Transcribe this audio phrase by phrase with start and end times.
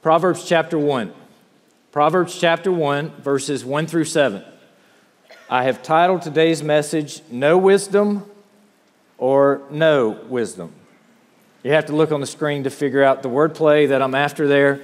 [0.00, 1.12] Proverbs chapter 1.
[1.90, 4.44] Proverbs chapter 1, verses 1 through 7.
[5.50, 8.24] I have titled today's message, No Wisdom
[9.16, 10.72] or No Wisdom.
[11.64, 14.46] You have to look on the screen to figure out the wordplay that I'm after
[14.46, 14.82] there.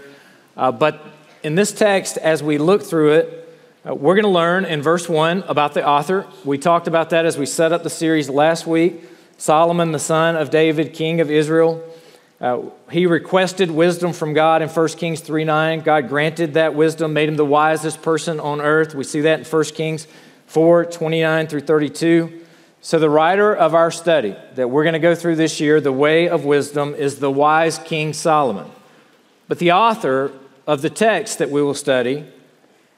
[0.56, 1.00] Uh, but
[1.44, 3.48] in this text, as we look through it,
[3.88, 6.26] uh, we're going to learn in verse 1 about the author.
[6.44, 9.04] We talked about that as we set up the series last week.
[9.36, 11.88] Solomon, the son of David, king of Israel.
[12.40, 15.80] Uh, he requested wisdom from God in 1 Kings 3 9.
[15.80, 18.94] God granted that wisdom, made him the wisest person on earth.
[18.94, 20.06] We see that in 1 Kings
[20.46, 22.40] 4 29 through 32.
[22.80, 25.90] So, the writer of our study that we're going to go through this year, The
[25.92, 28.70] Way of Wisdom, is the wise King Solomon.
[29.48, 30.32] But the author
[30.66, 32.26] of the text that we will study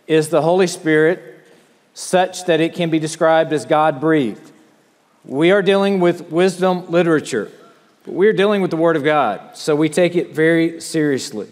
[0.06, 1.46] is the Holy Spirit,
[1.94, 4.50] such that it can be described as God breathed.
[5.24, 7.50] We are dealing with wisdom literature,
[8.06, 11.48] but we're dealing with the Word of God, so we take it very seriously.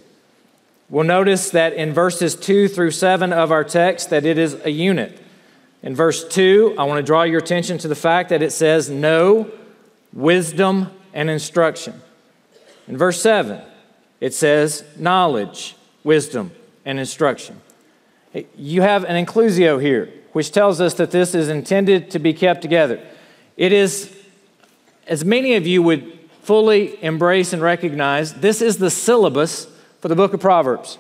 [0.89, 4.71] We'll notice that in verses 2 through 7 of our text that it is a
[4.71, 5.21] unit.
[5.83, 8.89] In verse 2, I want to draw your attention to the fact that it says
[8.89, 9.51] know,
[10.13, 12.01] wisdom, and instruction.
[12.87, 13.61] In verse 7,
[14.21, 16.53] it says knowledge, wisdom,
[16.85, 17.61] and instruction.
[18.57, 22.63] You have an inclusio here, which tells us that this is intended to be kept
[22.63, 23.05] together.
[23.57, 24.17] It is,
[25.07, 26.14] as many of you would
[26.45, 29.67] fully embrace and recognize, this is the syllabus
[30.01, 30.99] for the book of Proverbs.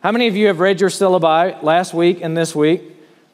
[0.00, 2.82] How many of you have read your syllabi last week and this week?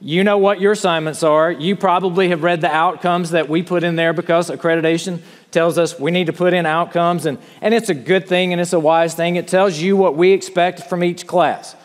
[0.01, 1.53] You know what your assignments are.
[1.53, 5.99] You probably have read the outcomes that we put in there because accreditation tells us
[5.99, 8.81] we need to put in outcomes, and, and it's a good thing and it's a
[8.81, 9.37] wise thing.
[9.37, 11.77] It tells you what we expect from each class.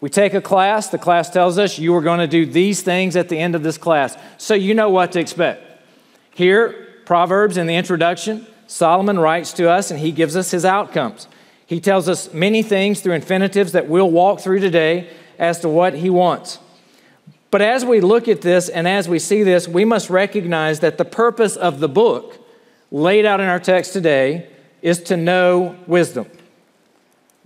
[0.00, 3.16] We take a class, the class tells us you are going to do these things
[3.16, 5.62] at the end of this class, so you know what to expect.
[6.30, 11.26] Here, Proverbs in the introduction, Solomon writes to us and he gives us his outcomes.
[11.66, 15.94] He tells us many things through infinitives that we'll walk through today as to what
[15.94, 16.58] he wants.
[17.50, 20.98] But as we look at this and as we see this, we must recognize that
[20.98, 22.38] the purpose of the book
[22.90, 24.48] laid out in our text today
[24.82, 26.26] is to know wisdom.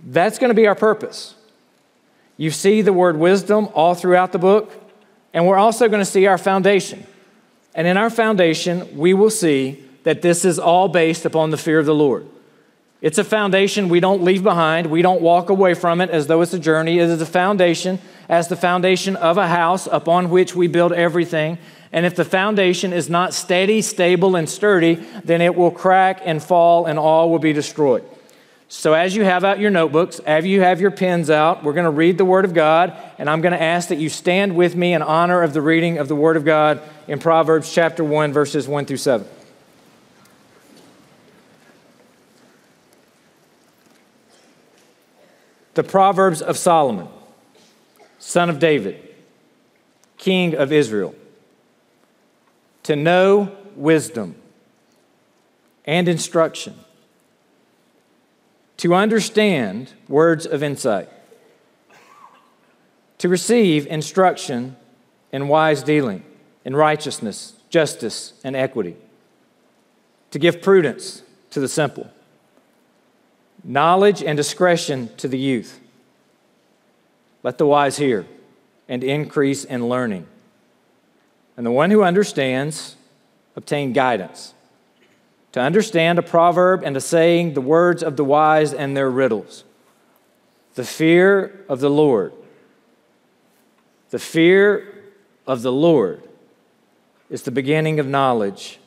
[0.01, 1.35] That's going to be our purpose.
[2.35, 4.73] You see the word wisdom all throughout the book,
[5.33, 7.05] and we're also going to see our foundation.
[7.73, 11.79] And in our foundation, we will see that this is all based upon the fear
[11.79, 12.27] of the Lord.
[13.03, 14.87] It's a foundation we don't leave behind.
[14.87, 16.99] We don't walk away from it as though it's a journey.
[16.99, 17.99] It is a foundation
[18.29, 21.57] as the foundation of a house upon which we build everything.
[21.91, 26.41] And if the foundation is not steady, stable, and sturdy, then it will crack and
[26.41, 28.05] fall and all will be destroyed.
[28.69, 31.83] So, as you have out your notebooks, as you have your pens out, we're going
[31.83, 34.75] to read the Word of God, and I'm going to ask that you stand with
[34.75, 38.33] me in honor of the reading of the Word of God in Proverbs chapter 1,
[38.33, 39.27] verses 1 through 7.
[45.73, 47.07] The Proverbs of Solomon,
[48.19, 48.99] son of David,
[50.17, 51.15] king of Israel.
[52.83, 54.35] To know wisdom
[55.85, 56.75] and instruction.
[58.77, 61.09] To understand words of insight,
[63.19, 64.75] to receive instruction
[65.31, 66.23] in wise dealing,
[66.65, 68.97] in righteousness, justice, and equity,
[70.31, 72.09] to give prudence to the simple,
[73.63, 75.79] knowledge and discretion to the youth.
[77.43, 78.25] Let the wise hear
[78.87, 80.27] and increase in learning.
[81.55, 82.95] And the one who understands
[83.55, 84.53] obtain guidance
[85.51, 89.63] to understand a proverb and a saying, the words of the wise and their riddles.
[90.73, 92.33] The fear of the Lord.
[94.09, 94.87] The fear
[95.45, 96.23] of the Lord
[97.29, 98.79] is the beginning of knowledge.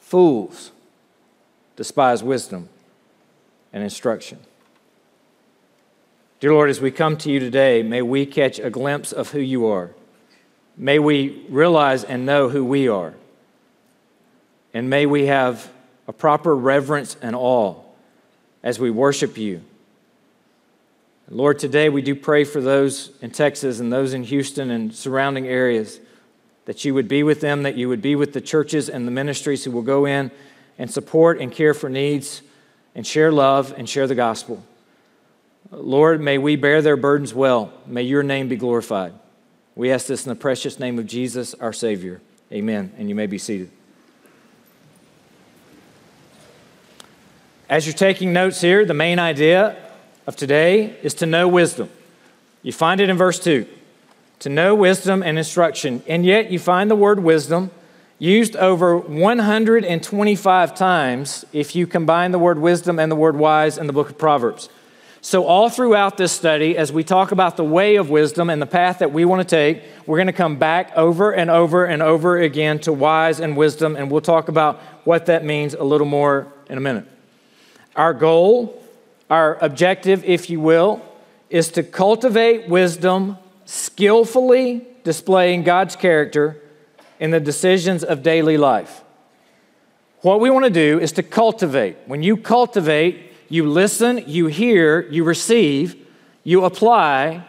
[0.00, 0.70] Fools
[1.76, 2.68] despise wisdom
[3.72, 4.38] and instruction.
[6.40, 9.40] Dear Lord, as we come to you today, may we catch a glimpse of who
[9.40, 9.90] you are.
[10.76, 13.12] May we realize and know who we are.
[14.72, 15.70] And may we have
[16.08, 17.76] a proper reverence and awe
[18.62, 19.62] as we worship you.
[21.28, 25.46] Lord, today we do pray for those in Texas and those in Houston and surrounding
[25.46, 26.00] areas
[26.64, 29.12] that you would be with them, that you would be with the churches and the
[29.12, 30.30] ministries who will go in
[30.78, 32.42] and support and care for needs
[32.94, 34.62] and share love and share the gospel.
[35.70, 37.72] Lord, may we bear their burdens well.
[37.86, 39.12] May your name be glorified.
[39.76, 42.20] We ask this in the precious name of Jesus, our Savior.
[42.52, 42.92] Amen.
[42.98, 43.70] And you may be seated.
[47.68, 49.76] As you're taking notes here, the main idea
[50.26, 51.88] of today is to know wisdom.
[52.62, 53.66] You find it in verse 2
[54.40, 56.02] to know wisdom and instruction.
[56.08, 57.70] And yet, you find the word wisdom
[58.20, 63.86] used over 125 times if you combine the word wisdom and the word wise in
[63.86, 64.68] the book of Proverbs.
[65.22, 68.66] So, all throughout this study, as we talk about the way of wisdom and the
[68.66, 72.02] path that we want to take, we're going to come back over and over and
[72.02, 76.06] over again to wise and wisdom, and we'll talk about what that means a little
[76.06, 77.06] more in a minute.
[77.96, 78.82] Our goal,
[79.28, 81.02] our objective, if you will,
[81.50, 86.62] is to cultivate wisdom skillfully displaying God's character
[87.20, 89.04] in the decisions of daily life.
[90.22, 91.96] What we want to do is to cultivate.
[92.06, 95.96] When you cultivate, you listen, you hear, you receive,
[96.42, 97.46] you apply,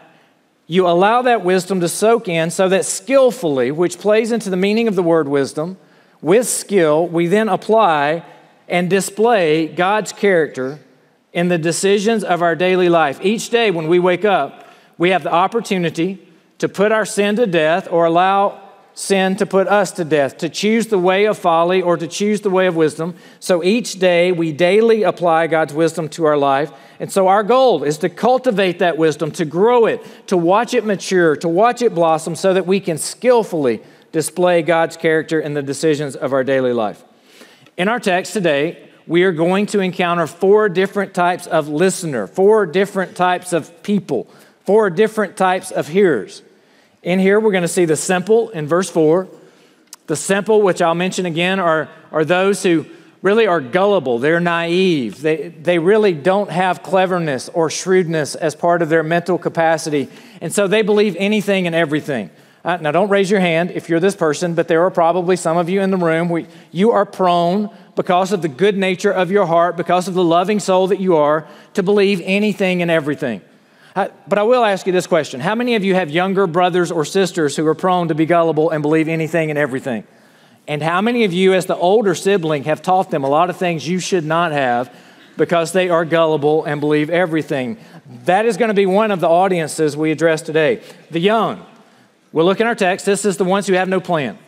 [0.66, 4.88] you allow that wisdom to soak in so that skillfully, which plays into the meaning
[4.88, 5.76] of the word wisdom,
[6.20, 8.24] with skill, we then apply
[8.68, 10.78] and display God's character
[11.32, 13.18] in the decisions of our daily life.
[13.22, 14.66] Each day when we wake up,
[14.98, 16.26] we have the opportunity
[16.58, 18.61] to put our sin to death or allow
[18.94, 22.42] sin to put us to death, to choose the way of folly or to choose
[22.42, 23.14] the way of wisdom.
[23.40, 26.70] So each day we daily apply God's wisdom to our life.
[27.00, 30.84] And so our goal is to cultivate that wisdom, to grow it, to watch it
[30.84, 33.80] mature, to watch it blossom so that we can skillfully
[34.12, 37.02] display God's character in the decisions of our daily life.
[37.78, 42.66] In our text today, we are going to encounter four different types of listener, four
[42.66, 44.28] different types of people,
[44.64, 46.42] four different types of hearers.
[47.02, 49.28] In here, we're going to see the simple in verse 4.
[50.06, 52.86] The simple, which I'll mention again, are, are those who
[53.22, 54.18] really are gullible.
[54.18, 55.20] They're naive.
[55.20, 60.08] They, they really don't have cleverness or shrewdness as part of their mental capacity.
[60.40, 62.30] And so they believe anything and everything.
[62.64, 65.56] Uh, now, don't raise your hand if you're this person, but there are probably some
[65.56, 69.30] of you in the room where you are prone, because of the good nature of
[69.30, 73.42] your heart, because of the loving soul that you are, to believe anything and everything.
[73.94, 76.90] Uh, but I will ask you this question How many of you have younger brothers
[76.90, 80.04] or sisters who are prone to be gullible and believe anything and everything?
[80.68, 83.56] And how many of you, as the older sibling, have taught them a lot of
[83.56, 84.94] things you should not have
[85.36, 87.76] because they are gullible and believe everything?
[88.24, 90.82] That is going to be one of the audiences we address today.
[91.10, 91.66] The young.
[92.30, 93.04] We'll look in our text.
[93.04, 94.38] This is the ones who have no plan.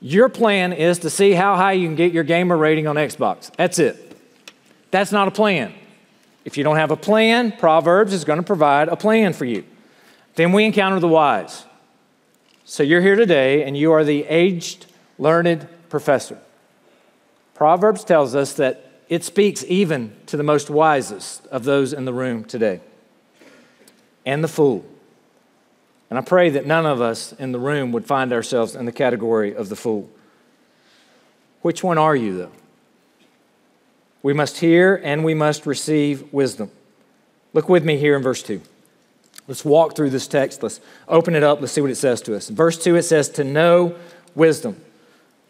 [0.00, 3.54] Your plan is to see how high you can get your gamer rating on Xbox.
[3.56, 4.16] That's it.
[4.90, 5.74] That's not a plan.
[6.44, 9.64] If you don't have a plan, Proverbs is going to provide a plan for you.
[10.36, 11.64] Then we encounter the wise.
[12.64, 14.86] So you're here today and you are the aged,
[15.18, 16.38] learned professor.
[17.54, 22.12] Proverbs tells us that it speaks even to the most wisest of those in the
[22.12, 22.80] room today
[24.24, 24.84] and the fool.
[26.08, 28.92] And I pray that none of us in the room would find ourselves in the
[28.92, 30.08] category of the fool.
[31.62, 32.52] Which one are you, though?
[34.22, 36.70] We must hear and we must receive wisdom.
[37.52, 38.60] Look with me here in verse 2.
[39.48, 40.62] Let's walk through this text.
[40.62, 41.60] Let's open it up.
[41.60, 42.50] Let's see what it says to us.
[42.50, 43.96] In verse 2, it says, To know
[44.34, 44.80] wisdom.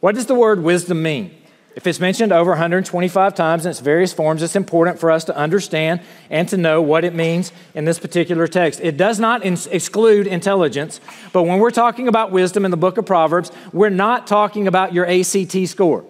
[0.00, 1.36] What does the word wisdom mean?
[1.76, 5.36] If it's mentioned over 125 times in its various forms, it's important for us to
[5.36, 8.80] understand and to know what it means in this particular text.
[8.80, 11.00] It does not in- exclude intelligence,
[11.32, 14.92] but when we're talking about wisdom in the book of Proverbs, we're not talking about
[14.92, 16.04] your ACT score.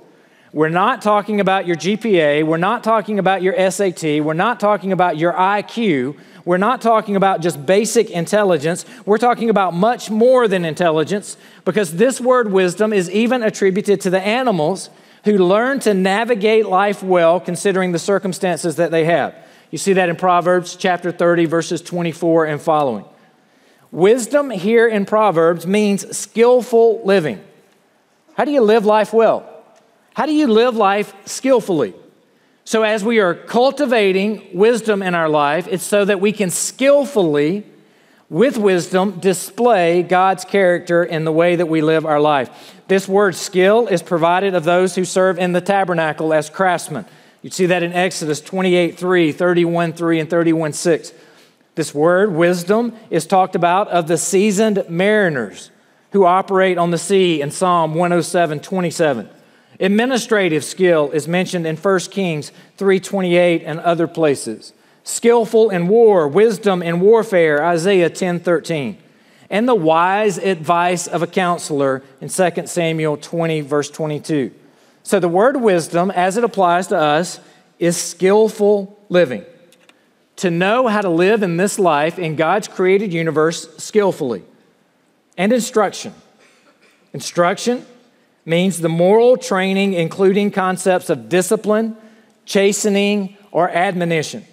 [0.52, 2.44] We're not talking about your GPA.
[2.44, 4.02] We're not talking about your SAT.
[4.25, 6.17] We're not talking about your IQ.
[6.44, 8.85] We're not talking about just basic intelligence.
[9.06, 14.11] We're talking about much more than intelligence because this word wisdom is even attributed to
[14.11, 14.91] the animals
[15.25, 19.35] who learn to navigate life well considering the circumstances that they have.
[19.70, 23.05] You see that in Proverbs chapter 30, verses 24 and following.
[23.92, 27.40] Wisdom here in Proverbs means skillful living.
[28.35, 29.60] How do you live life well?
[30.14, 31.95] How do you live life skillfully?
[32.64, 37.64] So, as we are cultivating wisdom in our life, it's so that we can skillfully,
[38.29, 42.76] with wisdom, display God's character in the way that we live our life.
[42.87, 47.07] This word skill is provided of those who serve in the tabernacle as craftsmen.
[47.43, 51.12] You see that in Exodus 28 3, 31 3, and 31 6.
[51.75, 55.71] This word, wisdom, is talked about of the seasoned mariners
[56.12, 59.29] who operate on the sea in Psalm 107 27.
[59.81, 64.75] Administrative skill is mentioned in 1 Kings 3:28 and other places.
[65.05, 68.99] Skillful in war, wisdom in warfare, Isaiah 10:13.
[69.49, 74.53] And the wise advice of a counselor in 2 Samuel 20 verse 22.
[75.03, 77.41] So the word wisdom as it applies to us
[77.79, 79.45] is skillful living.
[80.37, 84.43] To know how to live in this life in God's created universe skillfully.
[85.39, 86.13] And instruction.
[87.15, 87.87] Instruction
[88.44, 91.97] means the moral training, including concepts of discipline,
[92.44, 94.44] chastening, or admonition.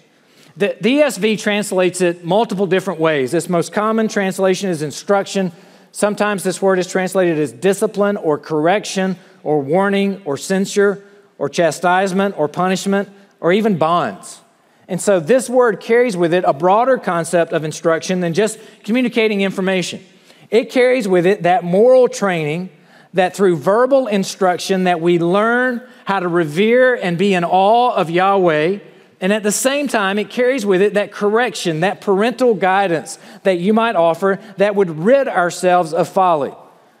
[0.56, 3.32] The, ESV translates it multiple different ways.
[3.32, 5.52] Its most common translation is instruction.
[5.92, 11.02] Sometimes this word is translated as discipline or correction or warning or censure
[11.38, 13.08] or chastisement or punishment
[13.40, 14.40] or even bonds.
[14.88, 19.42] And so this word carries with it a broader concept of instruction than just communicating
[19.42, 20.04] information.
[20.50, 22.70] It carries with it that moral training
[23.14, 28.10] that through verbal instruction that we learn how to revere and be in awe of
[28.10, 28.78] Yahweh
[29.20, 33.58] and at the same time, it carries with it that correction, that parental guidance that
[33.58, 36.54] you might offer that would rid ourselves of folly.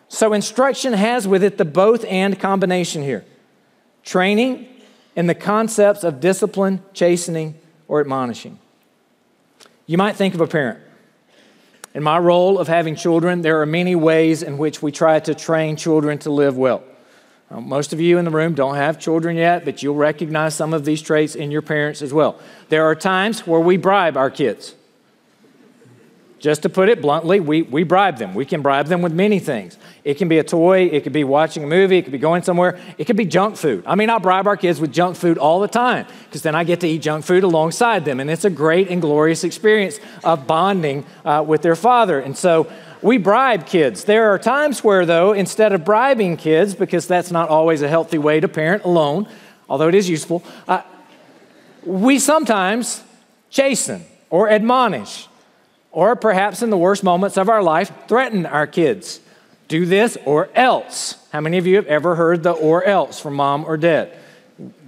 [0.08, 3.24] So, instruction has with it the both and combination here
[4.02, 4.66] training
[5.14, 7.54] and the concepts of discipline, chastening,
[7.88, 8.58] or admonishing.
[9.86, 10.80] You might think of a parent.
[11.94, 15.34] In my role of having children, there are many ways in which we try to
[15.34, 16.84] train children to live well.
[17.50, 20.74] Uh, most of you in the room don't have children yet, but you'll recognize some
[20.74, 22.38] of these traits in your parents as well.
[22.68, 24.74] There are times where we bribe our kids.
[26.38, 28.32] Just to put it bluntly, we, we bribe them.
[28.32, 29.76] We can bribe them with many things.
[30.04, 32.44] It can be a toy, it could be watching a movie, it could be going
[32.44, 33.82] somewhere, it could be junk food.
[33.86, 36.62] I mean, I bribe our kids with junk food all the time because then I
[36.62, 38.20] get to eat junk food alongside them.
[38.20, 42.20] And it's a great and glorious experience of bonding uh, with their father.
[42.20, 42.70] And so
[43.02, 44.04] we bribe kids.
[44.04, 48.18] There are times where, though, instead of bribing kids, because that's not always a healthy
[48.18, 49.28] way to parent alone,
[49.68, 50.82] although it is useful, uh,
[51.84, 53.02] we sometimes
[53.50, 55.28] chasten or admonish,
[55.90, 59.20] or perhaps in the worst moments of our life, threaten our kids.
[59.68, 61.16] Do this or else.
[61.32, 64.16] How many of you have ever heard the or else from mom or dad?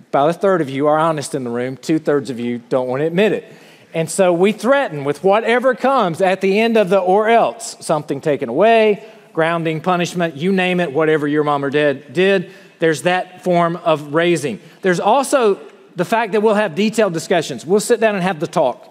[0.09, 2.89] About a third of you are honest in the room, two thirds of you don't
[2.89, 3.53] want to admit it.
[3.93, 8.21] And so we threaten with whatever comes at the end of the or else something
[8.21, 12.51] taken away, grounding, punishment, you name it, whatever your mom or dad did.
[12.79, 14.61] There's that form of raising.
[14.83, 15.61] There's also
[15.97, 17.67] the fact that we'll have detailed discussions.
[17.67, 18.90] We'll sit down and have the talk.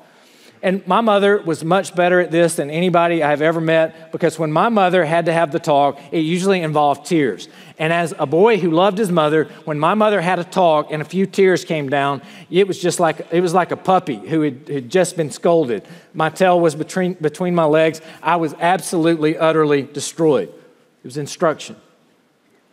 [0.62, 4.52] And my mother was much better at this than anybody I've ever met because when
[4.52, 7.48] my mother had to have the talk, it usually involved tears.
[7.78, 11.02] And as a boy who loved his mother, when my mother had a talk and
[11.02, 14.42] a few tears came down, it was just like it was like a puppy who
[14.42, 15.88] had, had just been scolded.
[16.14, 18.02] My tail was between, between my legs.
[18.22, 20.50] I was absolutely, utterly destroyed.
[20.50, 21.78] It was instruction.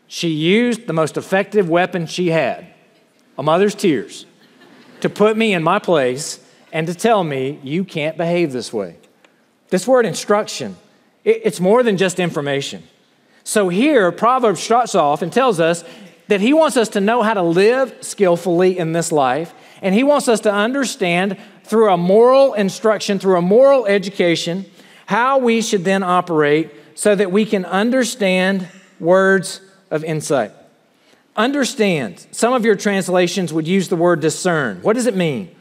[0.08, 2.66] She used the most effective weapon she had,
[3.38, 4.26] a mother's tears,
[5.02, 6.40] to put me in my place
[6.76, 8.98] and to tell me, you can't behave this way.
[9.70, 10.76] This word instruction,
[11.24, 12.82] it's more than just information.
[13.44, 15.84] So here, Proverbs starts off and tells us
[16.28, 20.04] that he wants us to know how to live skillfully in this life, and he
[20.04, 24.66] wants us to understand through a moral instruction, through a moral education,
[25.06, 28.68] how we should then operate so that we can understand
[29.00, 30.52] words of insight.
[31.36, 32.26] Understand.
[32.32, 34.82] Some of your translations would use the word discern.
[34.82, 35.55] What does it mean?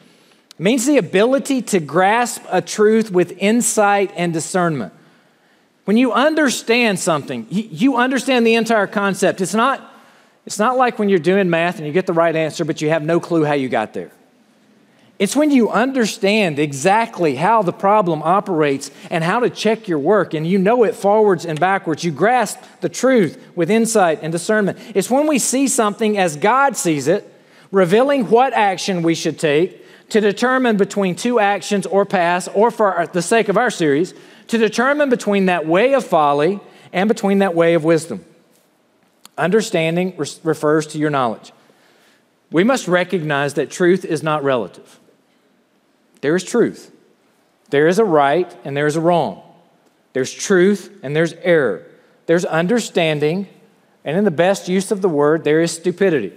[0.57, 4.93] Means the ability to grasp a truth with insight and discernment.
[5.83, 9.41] When you understand something, you understand the entire concept.
[9.41, 9.81] It's not,
[10.45, 12.89] it's not like when you're doing math and you get the right answer, but you
[12.89, 14.11] have no clue how you got there.
[15.19, 20.33] It's when you understand exactly how the problem operates and how to check your work,
[20.33, 22.03] and you know it forwards and backwards.
[22.03, 24.77] You grasp the truth with insight and discernment.
[24.93, 27.31] It's when we see something as God sees it,
[27.71, 33.07] revealing what action we should take to determine between two actions or paths, or for
[33.11, 34.13] the sake of our series,
[34.47, 36.59] to determine between that way of folly
[36.93, 38.23] and between that way of wisdom.
[39.37, 41.51] Understanding re- refers to your knowledge.
[42.51, 44.99] We must recognize that truth is not relative.
[46.21, 46.91] There is truth.
[47.69, 49.41] There is a right and there is a wrong.
[50.13, 51.85] There's truth and there's error.
[52.27, 53.47] There's understanding,
[54.03, 56.33] and in the best use of the word, there is stupidity.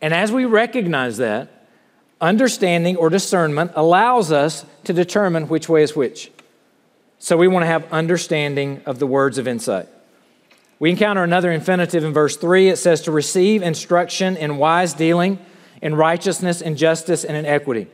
[0.00, 1.55] And as we recognize that,
[2.20, 6.30] Understanding or discernment allows us to determine which way is which.
[7.18, 9.88] So we want to have understanding of the words of insight.
[10.78, 12.68] We encounter another infinitive in verse 3.
[12.68, 15.38] It says to receive instruction in wise dealing,
[15.80, 17.86] in righteousness, in justice, and in equity.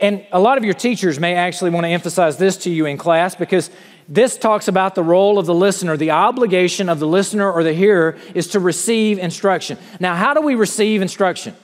[0.00, 2.96] And a lot of your teachers may actually want to emphasize this to you in
[2.96, 3.70] class because
[4.08, 5.96] this talks about the role of the listener.
[5.96, 9.78] The obligation of the listener or the hearer is to receive instruction.
[10.00, 11.56] Now, how do we receive instruction?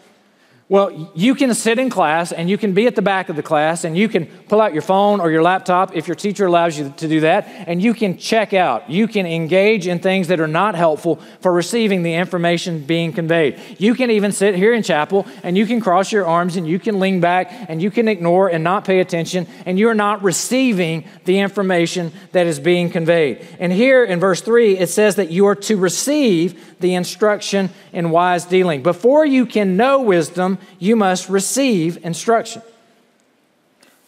[0.70, 3.42] Well, you can sit in class and you can be at the back of the
[3.42, 6.78] class and you can pull out your phone or your laptop if your teacher allows
[6.78, 8.88] you to do that and you can check out.
[8.88, 13.58] You can engage in things that are not helpful for receiving the information being conveyed.
[13.78, 16.78] You can even sit here in chapel and you can cross your arms and you
[16.78, 21.02] can lean back and you can ignore and not pay attention and you're not receiving
[21.24, 23.44] the information that is being conveyed.
[23.58, 28.10] And here in verse 3, it says that you are to receive the instruction in
[28.10, 28.82] wise dealing.
[28.82, 32.62] Before you can know wisdom, you must receive instruction.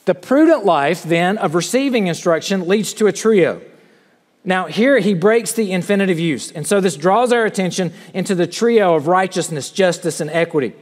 [0.04, 3.62] The prudent life, then, of receiving instruction leads to a trio.
[4.44, 6.50] Now, here he breaks the infinitive use.
[6.50, 10.72] And so this draws our attention into the trio of righteousness, justice, and equity.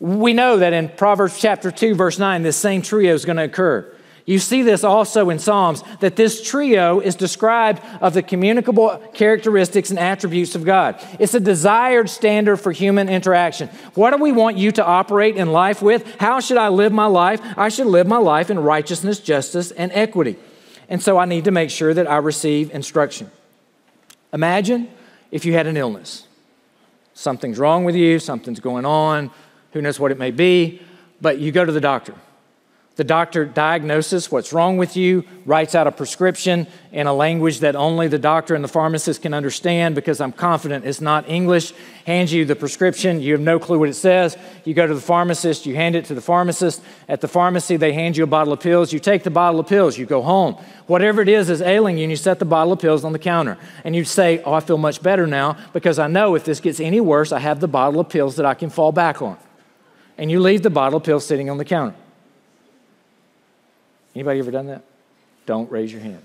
[0.00, 3.44] We know that in Proverbs chapter 2, verse 9, this same trio is going to
[3.44, 3.94] occur.
[4.28, 9.88] You see this also in Psalms that this trio is described of the communicable characteristics
[9.88, 11.02] and attributes of God.
[11.18, 13.70] It's a desired standard for human interaction.
[13.94, 16.06] What do we want you to operate in life with?
[16.20, 17.40] How should I live my life?
[17.56, 20.36] I should live my life in righteousness, justice, and equity.
[20.90, 23.30] And so I need to make sure that I receive instruction.
[24.34, 24.90] Imagine
[25.30, 26.28] if you had an illness.
[27.14, 29.30] Something's wrong with you, something's going on,
[29.72, 30.82] who knows what it may be,
[31.18, 32.14] but you go to the doctor.
[32.98, 37.76] The doctor diagnoses what's wrong with you, writes out a prescription in a language that
[37.76, 41.72] only the doctor and the pharmacist can understand because I'm confident it's not English,
[42.06, 44.36] hands you the prescription, you have no clue what it says.
[44.64, 46.82] You go to the pharmacist, you hand it to the pharmacist.
[47.08, 48.92] At the pharmacy, they hand you a bottle of pills.
[48.92, 50.54] You take the bottle of pills, you go home.
[50.88, 53.20] Whatever it is is ailing you, and you set the bottle of pills on the
[53.20, 53.58] counter.
[53.84, 56.80] And you say, Oh, I feel much better now because I know if this gets
[56.80, 59.38] any worse, I have the bottle of pills that I can fall back on.
[60.16, 61.94] And you leave the bottle of pills sitting on the counter.
[64.18, 64.82] Anybody ever done that?
[65.46, 66.20] Don't raise your hand.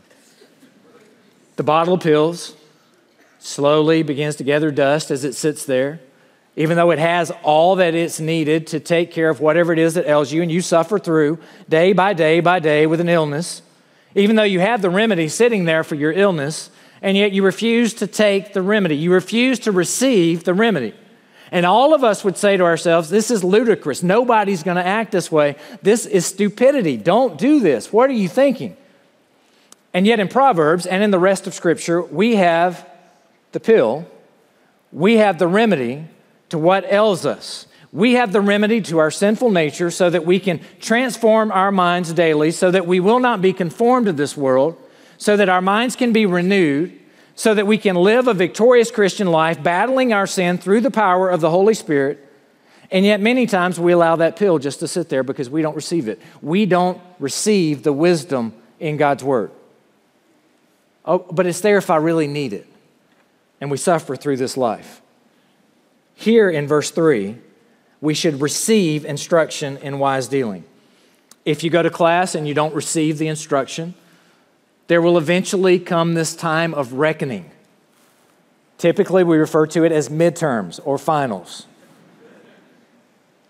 [1.58, 2.56] The bottle of pills
[3.38, 6.00] slowly begins to gather dust as it sits there,
[6.56, 9.94] even though it has all that it's needed to take care of whatever it is
[9.94, 11.38] that ails you, and you suffer through
[11.70, 13.62] day by day by day with an illness,
[14.16, 17.94] even though you have the remedy sitting there for your illness, and yet you refuse
[17.94, 18.96] to take the remedy.
[18.96, 20.96] You refuse to receive the remedy.
[21.54, 24.02] And all of us would say to ourselves, This is ludicrous.
[24.02, 25.56] Nobody's going to act this way.
[25.84, 26.98] This is stupidity.
[26.98, 27.94] Don't do this.
[27.94, 28.76] What are you thinking?
[29.94, 32.90] And yet, in Proverbs and in the rest of Scripture, we have
[33.52, 34.08] the pill,
[34.92, 36.06] we have the remedy
[36.50, 37.68] to what ails us.
[37.92, 42.12] We have the remedy to our sinful nature so that we can transform our minds
[42.14, 44.76] daily, so that we will not be conformed to this world,
[45.20, 47.00] so that our minds can be renewed,
[47.36, 51.30] so that we can live a victorious Christian life, battling our sin through the power
[51.30, 52.30] of the Holy Spirit.
[52.92, 55.76] And yet, many times we allow that pill just to sit there because we don't
[55.76, 56.22] receive it.
[56.42, 59.52] We don't receive the wisdom in God's Word.
[61.06, 62.68] Oh, but it's there if I really need it.
[63.60, 65.02] And we suffer through this life.
[66.16, 67.38] Here in verse 3,
[68.00, 70.66] we should receive instruction in wise dealing.
[71.46, 73.96] If you go to class and you don't receive the instruction,
[74.88, 77.50] there will eventually come this time of reckoning.
[78.78, 81.68] Typically, we refer to it as midterms or finals.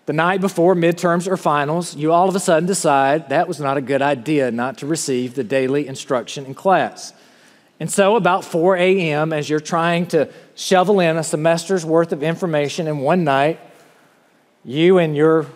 [0.06, 3.76] The night before midterms or finals, you all of a sudden decide that was not
[3.76, 7.14] a good idea not to receive the daily instruction in class.
[7.80, 12.22] And so, about 4 a.m., as you're trying to shovel in a semester's worth of
[12.22, 13.58] information in one night,
[14.64, 15.46] you and your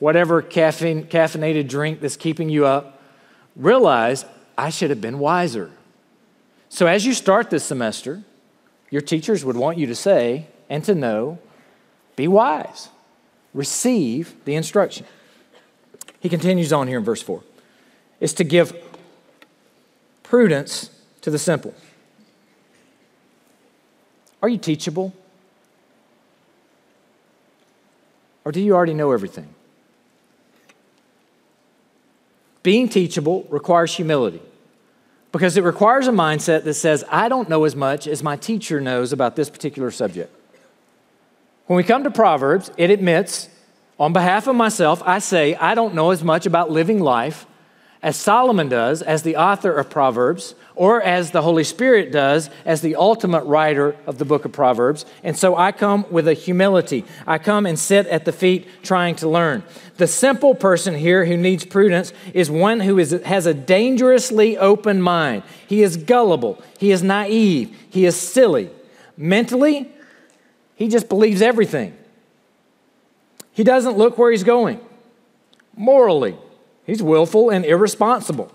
[0.00, 3.00] whatever caffeine, caffeinated drink that's keeping you up
[3.56, 4.24] realize
[4.56, 5.70] I should have been wiser.
[6.68, 8.22] So, as you start this semester,
[8.90, 11.38] your teachers would want you to say and to know,
[12.16, 12.88] be wise,
[13.52, 15.06] receive the instruction.
[16.20, 17.42] He continues on here in verse 4
[18.20, 18.74] is to give
[20.22, 20.90] prudence
[21.20, 21.74] to the simple.
[24.42, 25.14] Are you teachable?
[28.44, 29.54] Or do you already know everything?
[32.64, 34.42] Being teachable requires humility
[35.30, 38.80] because it requires a mindset that says, I don't know as much as my teacher
[38.80, 40.34] knows about this particular subject.
[41.66, 43.50] When we come to Proverbs, it admits,
[44.00, 47.46] on behalf of myself, I say, I don't know as much about living life
[48.04, 52.82] as Solomon does, as the author of Proverbs, or as the Holy Spirit does, as
[52.82, 55.06] the ultimate writer of the book of Proverbs.
[55.22, 57.06] And so I come with a humility.
[57.26, 59.62] I come and sit at the feet trying to learn.
[59.96, 65.00] The simple person here who needs prudence is one who is, has a dangerously open
[65.00, 65.42] mind.
[65.66, 68.68] He is gullible, he is naive, he is silly.
[69.16, 69.90] Mentally,
[70.74, 71.96] he just believes everything.
[73.52, 74.78] He doesn't look where he's going.
[75.74, 76.36] Morally,
[76.84, 78.52] He's willful and irresponsible.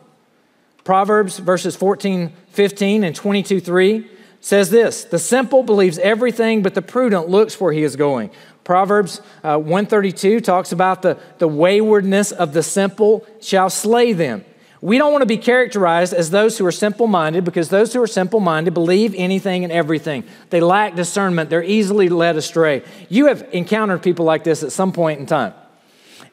[0.84, 4.10] Proverbs verses 14, 15, and 22, 3
[4.42, 8.32] says this The simple believes everything, but the prudent looks where he is going.
[8.64, 14.46] Proverbs uh, 132 talks about the, the waywardness of the simple shall slay them.
[14.82, 18.02] We don't want to be characterized as those who are simple minded because those who
[18.02, 20.24] are simple minded believe anything and everything.
[20.52, 22.84] They lack discernment, they're easily led astray.
[23.10, 25.54] You have encountered people like this at some point in time.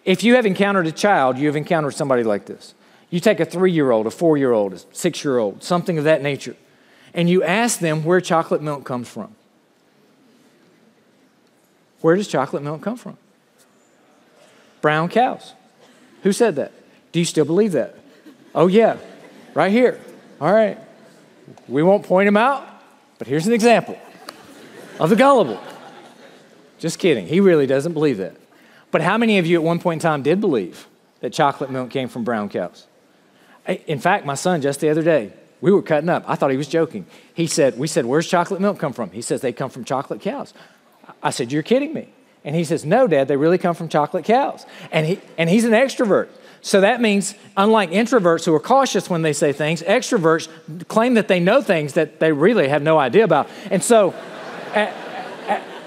[0.06, 2.74] If you have encountered a child, you have encountered somebody like this.
[3.10, 5.98] You take a three year old, a four year old, a six year old, something
[5.98, 6.56] of that nature,
[7.12, 9.34] and you ask them where chocolate milk comes from.
[12.02, 13.18] Where does chocolate milk come from?
[14.80, 15.54] Brown cows.
[16.22, 16.72] Who said that?
[17.10, 17.96] Do you still believe that?
[18.54, 18.98] Oh, yeah,
[19.54, 20.00] right here.
[20.40, 20.78] All right.
[21.66, 22.64] We won't point him out,
[23.18, 23.98] but here's an example
[25.00, 25.60] of the gullible.
[26.78, 27.26] Just kidding.
[27.26, 28.36] He really doesn't believe that.
[28.96, 30.88] But how many of you at one point in time did believe
[31.20, 32.86] that chocolate milk came from brown cows?
[33.86, 36.24] In fact, my son just the other day, we were cutting up.
[36.26, 37.04] I thought he was joking.
[37.34, 39.10] He said, We said, Where's chocolate milk come from?
[39.10, 40.54] He says, They come from chocolate cows.
[41.22, 42.08] I said, You're kidding me.
[42.42, 44.64] And he says, No, Dad, they really come from chocolate cows.
[44.90, 46.30] And, he, and he's an extrovert.
[46.62, 50.48] So that means, unlike introverts who are cautious when they say things, extroverts
[50.88, 53.50] claim that they know things that they really have no idea about.
[53.70, 54.14] And so,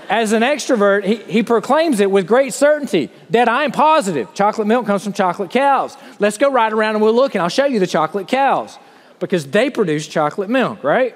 [0.10, 4.34] as an extrovert, he, he proclaims it with great certainty that I'm positive.
[4.34, 5.95] Chocolate milk comes from chocolate cows.
[6.17, 8.78] Let's go right around and we'll look and I'll show you the chocolate cows
[9.19, 11.15] because they produce chocolate milk, right?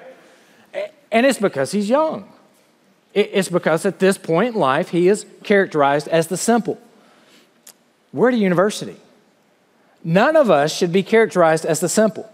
[1.11, 2.29] And it's because he's young.
[3.15, 6.79] It's because at this point in life, he is characterized as the simple.
[8.11, 8.97] We're at a university.
[10.03, 12.29] None of us should be characterized as the simple.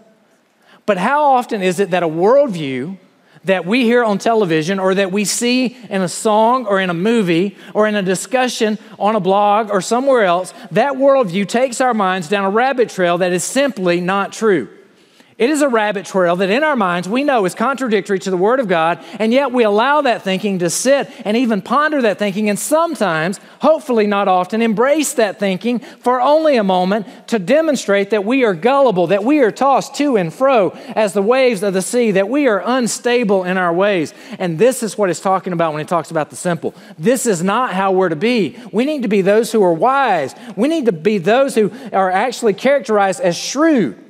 [0.85, 2.97] But how often is it that a worldview
[3.45, 6.93] that we hear on television or that we see in a song or in a
[6.93, 11.93] movie or in a discussion on a blog or somewhere else, that worldview takes our
[11.93, 14.67] minds down a rabbit trail that is simply not true.
[15.39, 18.35] It is a rabbit trail that in our minds we know is contradictory to the
[18.35, 22.19] Word of God, and yet we allow that thinking to sit and even ponder that
[22.19, 28.09] thinking, and sometimes, hopefully not often, embrace that thinking for only a moment to demonstrate
[28.09, 31.73] that we are gullible, that we are tossed to and fro as the waves of
[31.73, 34.13] the sea, that we are unstable in our ways.
[34.39, 36.75] And this is what it's talking about when he talks about the simple.
[36.97, 38.59] This is not how we're to be.
[38.73, 42.11] We need to be those who are wise, we need to be those who are
[42.11, 44.08] actually characterized as shrewd.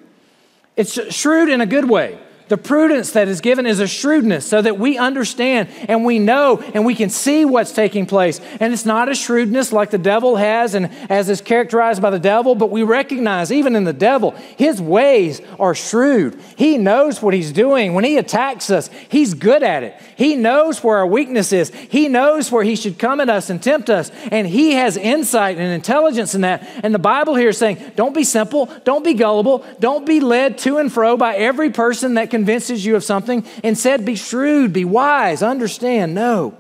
[0.79, 2.17] It's shrewd in a good way.
[2.49, 6.59] The prudence that is given is a shrewdness so that we understand and we know
[6.73, 8.41] and we can see what's taking place.
[8.59, 12.19] And it's not a shrewdness like the devil has and as is characterized by the
[12.19, 16.39] devil, but we recognize even in the devil, his ways are shrewd.
[16.55, 17.93] He knows what he's doing.
[17.93, 20.01] When he attacks us, he's good at it.
[20.15, 21.69] He knows where our weakness is.
[21.69, 24.11] He knows where he should come at us and tempt us.
[24.31, 26.67] And he has insight and intelligence in that.
[26.83, 30.57] And the Bible here is saying, don't be simple, don't be gullible, don't be led
[30.59, 33.45] to and fro by every person that can convinces you of something.
[33.63, 36.15] and said, be shrewd, be wise, understand.
[36.15, 36.57] No.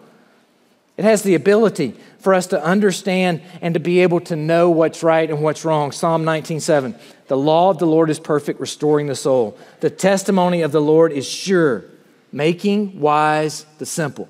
[0.97, 5.01] It has the ability for us to understand and to be able to know what's
[5.01, 5.93] right and what's wrong.
[5.93, 6.93] Psalm 19:7.
[7.27, 9.57] The law of the Lord is perfect, restoring the soul.
[9.79, 11.85] The testimony of the Lord is sure,
[12.33, 14.27] making wise the simple.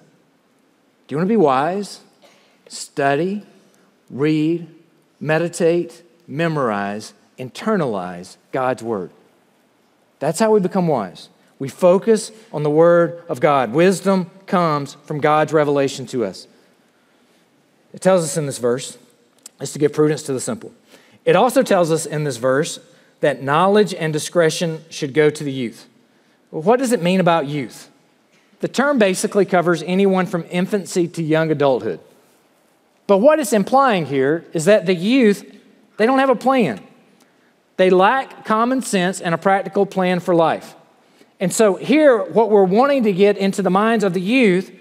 [1.08, 2.02] Do you want to be wise?
[2.68, 3.42] Study,
[4.12, 4.68] read,
[5.20, 9.10] meditate, memorize, internalize God's word.
[10.20, 11.30] That's how we become wise.
[11.60, 13.74] We focus on the Word of God.
[13.74, 16.48] Wisdom comes from God's revelation to us.
[17.94, 18.98] It tells us in this verse
[19.60, 20.74] is to give prudence to the simple.
[21.26, 22.80] It also tells us in this verse
[23.20, 25.88] that knowledge and discretion should go to the youth.
[26.50, 27.90] Well, what does it mean about youth?
[28.62, 32.00] The term basically covers anyone from infancy to young adulthood.
[33.08, 35.44] But what it's implying here is that the youth,
[35.98, 36.82] they don't have a plan.
[37.78, 40.76] They lack common sense and a practical plan for life.
[41.40, 44.72] And so, here, what we're wanting to get into the minds of the youth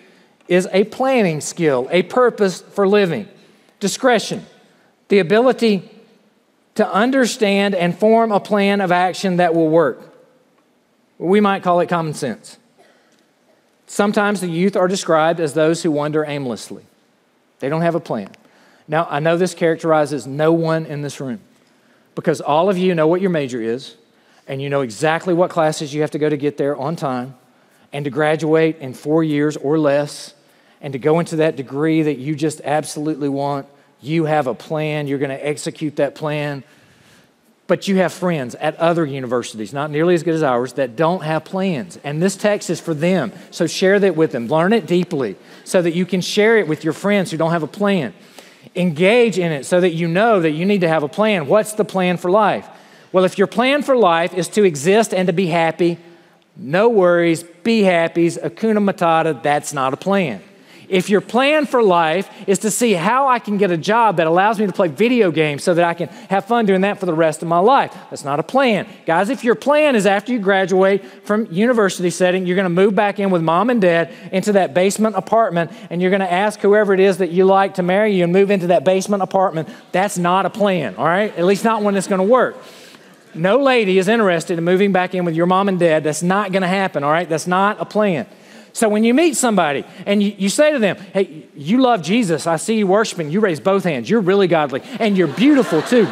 [0.49, 3.29] is a planning skill, a purpose for living,
[3.81, 4.45] discretion,
[5.09, 5.89] the ability
[6.75, 10.01] to understand and form a plan of action that will work.
[11.19, 12.57] We might call it common sense.
[13.87, 16.85] Sometimes the youth are described as those who wander aimlessly,
[17.61, 18.31] they don't have a plan.
[18.87, 21.41] Now, I know this characterizes no one in this room
[22.15, 23.97] because all of you know what your major is
[24.49, 27.35] and you know exactly what classes you have to go to get there on time,
[27.93, 30.35] and to graduate in four years or less,
[30.81, 33.67] and to go into that degree that you just absolutely want,
[34.01, 36.65] you have a plan, you're going to execute that plan.
[37.67, 41.23] But you have friends at other universities, not nearly as good as ours, that don't
[41.23, 41.99] have plans.
[42.03, 43.31] And this text is for them.
[43.51, 44.49] So share that with them.
[44.49, 47.63] Learn it deeply so that you can share it with your friends who don't have
[47.63, 48.15] a plan.
[48.75, 51.47] Engage in it so that you know that you need to have a plan.
[51.47, 52.67] What's the plan for life?
[53.13, 55.99] Well, if your plan for life is to exist and to be happy,
[56.57, 60.43] no worries, be happy, hakuna matata, that's not a plan.
[60.89, 64.27] If your plan for life is to see how I can get a job that
[64.27, 67.05] allows me to play video games so that I can have fun doing that for
[67.05, 68.87] the rest of my life, that's not a plan.
[69.05, 72.95] Guys, if your plan is after you graduate from university setting, you're going to move
[72.95, 76.59] back in with mom and dad into that basement apartment and you're going to ask
[76.61, 79.69] whoever it is that you like to marry you and move into that basement apartment,
[79.93, 81.37] that's not a plan, all right?
[81.37, 82.57] At least not one that's going to work.
[83.35, 86.05] No lady is interested in moving back in with your mom and dad.
[86.05, 87.29] That's not going to happen, all right?
[87.29, 88.27] That's not a plan.
[88.73, 92.47] So when you meet somebody and you, you, say to them, hey, you love Jesus,
[92.47, 96.07] I see you worshiping, you raise both hands, you're really godly, and you're beautiful too.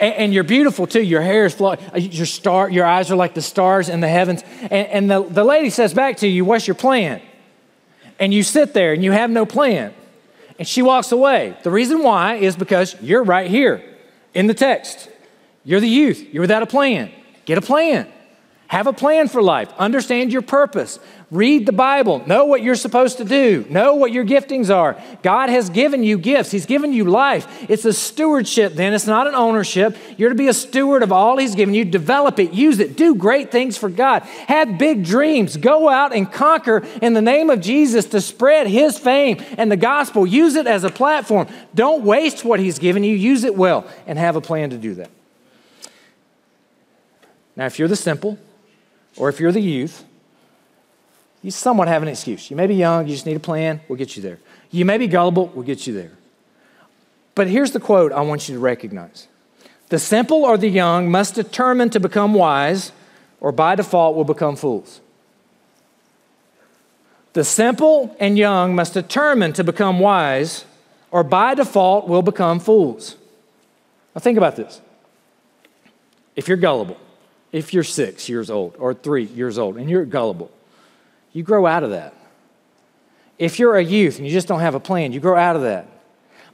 [0.00, 1.02] and, and, you're beautiful too.
[1.02, 4.08] Your hair is flowing, uh, your, star, your eyes are like the stars in the
[4.08, 4.42] heavens.
[4.62, 7.22] And, and the, the lady says back to you, What's your plan?
[8.18, 9.94] And you sit there and you have no plan.
[10.58, 11.56] And she walks away.
[11.62, 13.82] The reason why is because you're right here
[14.34, 15.08] in the text.
[15.68, 16.32] You're the youth.
[16.32, 17.10] You're without a plan.
[17.44, 18.06] Get a plan.
[18.68, 19.70] Have a plan for life.
[19.78, 20.98] Understand your purpose.
[21.30, 22.26] Read the Bible.
[22.26, 23.66] Know what you're supposed to do.
[23.68, 24.98] Know what your giftings are.
[25.22, 27.46] God has given you gifts, He's given you life.
[27.68, 28.94] It's a stewardship, then.
[28.94, 29.94] It's not an ownership.
[30.16, 31.84] You're to be a steward of all He's given you.
[31.84, 34.22] Develop it, use it, do great things for God.
[34.22, 35.58] Have big dreams.
[35.58, 39.76] Go out and conquer in the name of Jesus to spread His fame and the
[39.76, 40.26] gospel.
[40.26, 41.46] Use it as a platform.
[41.74, 43.14] Don't waste what He's given you.
[43.14, 45.10] Use it well and have a plan to do that.
[47.58, 48.38] Now, if you're the simple,
[49.16, 50.04] or if you're the youth,
[51.42, 52.50] you somewhat have an excuse.
[52.50, 54.38] You may be young, you just need a plan, we'll get you there.
[54.70, 56.12] You may be gullible, we'll get you there.
[57.34, 59.26] But here's the quote I want you to recognize
[59.88, 62.92] The simple or the young must determine to become wise,
[63.40, 65.00] or by default will become fools.
[67.32, 70.64] The simple and young must determine to become wise,
[71.10, 73.16] or by default will become fools.
[74.14, 74.80] Now, think about this.
[76.36, 76.98] If you're gullible,
[77.52, 80.50] if you're six years old or three years old and you're gullible,
[81.32, 82.14] you grow out of that.
[83.38, 85.62] If you're a youth and you just don't have a plan, you grow out of
[85.62, 85.86] that.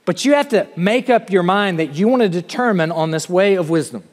[0.05, 3.29] But you have to make up your mind that you want to determine on this
[3.29, 4.05] way of wisdom.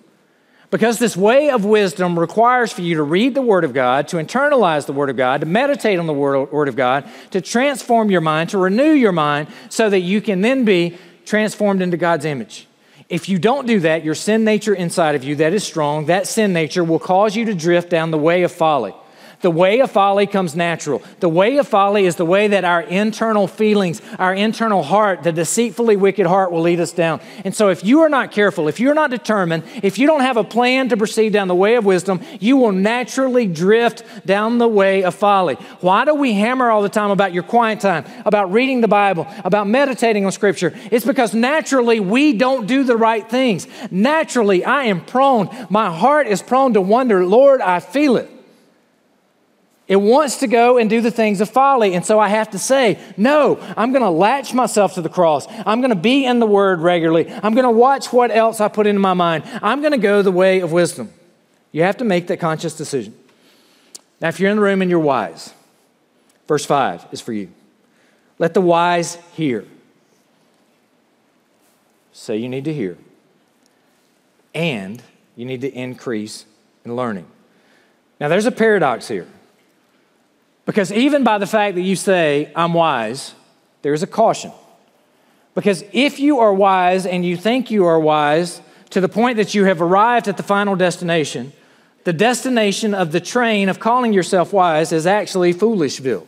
[0.69, 4.17] Because this way of wisdom requires for you to read the Word of God, to
[4.17, 8.21] internalize the Word of God, to meditate on the Word of God, to transform your
[8.21, 12.67] mind, to renew your mind, so that you can then be transformed into God's image.
[13.11, 16.27] If you don't do that, your sin nature inside of you that is strong, that
[16.27, 18.95] sin nature will cause you to drift down the way of folly.
[19.41, 21.01] The way of folly comes natural.
[21.19, 25.31] The way of folly is the way that our internal feelings, our internal heart, the
[25.31, 27.21] deceitfully wicked heart will lead us down.
[27.43, 30.37] And so, if you are not careful, if you're not determined, if you don't have
[30.37, 34.67] a plan to proceed down the way of wisdom, you will naturally drift down the
[34.67, 35.55] way of folly.
[35.81, 39.27] Why do we hammer all the time about your quiet time, about reading the Bible,
[39.43, 40.73] about meditating on Scripture?
[40.91, 43.67] It's because naturally we don't do the right things.
[43.89, 48.29] Naturally, I am prone, my heart is prone to wonder, Lord, I feel it.
[49.91, 51.95] It wants to go and do the things of folly.
[51.95, 55.45] And so I have to say, no, I'm going to latch myself to the cross.
[55.65, 57.29] I'm going to be in the Word regularly.
[57.29, 59.43] I'm going to watch what else I put into my mind.
[59.61, 61.11] I'm going to go the way of wisdom.
[61.73, 63.13] You have to make that conscious decision.
[64.21, 65.53] Now, if you're in the room and you're wise,
[66.47, 67.51] verse 5 is for you.
[68.39, 69.65] Let the wise hear.
[72.13, 72.97] Say you need to hear.
[74.55, 75.03] And
[75.35, 76.45] you need to increase
[76.85, 77.25] in learning.
[78.21, 79.27] Now, there's a paradox here.
[80.65, 83.33] Because even by the fact that you say, I'm wise,
[83.81, 84.51] there's a caution.
[85.55, 89.53] Because if you are wise and you think you are wise to the point that
[89.53, 91.51] you have arrived at the final destination,
[92.03, 96.25] the destination of the train of calling yourself wise is actually foolishville.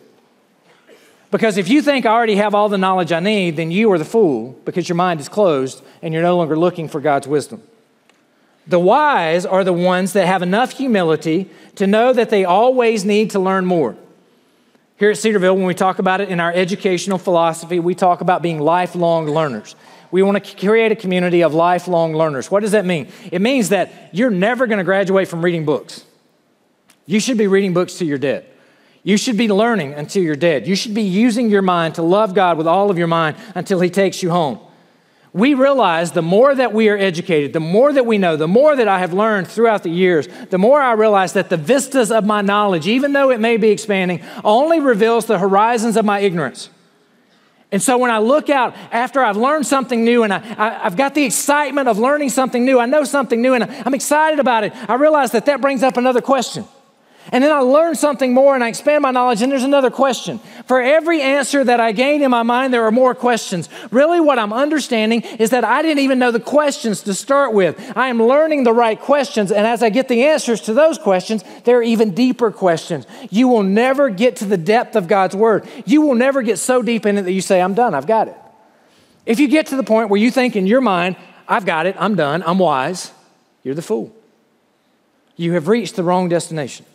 [1.31, 3.97] Because if you think I already have all the knowledge I need, then you are
[3.97, 7.63] the fool because your mind is closed and you're no longer looking for God's wisdom.
[8.67, 13.31] The wise are the ones that have enough humility to know that they always need
[13.31, 13.97] to learn more.
[14.97, 18.41] Here at Cedarville, when we talk about it in our educational philosophy, we talk about
[18.41, 19.75] being lifelong learners.
[20.11, 22.51] We want to create a community of lifelong learners.
[22.51, 23.07] What does that mean?
[23.31, 26.05] It means that you're never going to graduate from reading books.
[27.07, 28.45] You should be reading books till you're dead.
[29.01, 30.67] You should be learning until you're dead.
[30.67, 33.79] You should be using your mind to love God with all of your mind until
[33.79, 34.59] He takes you home
[35.33, 38.75] we realize the more that we are educated, the more that we know, the more
[38.75, 42.23] that I have learned throughout the years, the more I realize that the vistas of
[42.23, 46.69] my knowledge, even though it may be expanding, only reveals the horizons of my ignorance.
[47.71, 51.15] And so when I look out after I've learned something new and I, have got
[51.15, 54.73] the excitement of learning something new, I know something new and I'm excited about it,
[54.87, 56.65] I realize that that brings up another question.
[57.31, 60.39] And then I learn something more and I expand my knowledge, and there's another question.
[60.67, 63.69] For every answer that I gain in my mind, there are more questions.
[63.91, 67.79] Really, what I'm understanding is that I didn't even know the questions to start with.
[67.95, 71.43] I am learning the right questions, and as I get the answers to those questions,
[71.63, 73.07] there are even deeper questions.
[73.29, 75.67] You will never get to the depth of God's Word.
[75.85, 78.27] You will never get so deep in it that you say, I'm done, I've got
[78.27, 78.35] it.
[79.25, 81.15] If you get to the point where you think in your mind,
[81.47, 83.11] I've got it, I'm done, I'm wise,
[83.63, 84.13] you're the fool.
[85.37, 86.85] You have reached the wrong destination.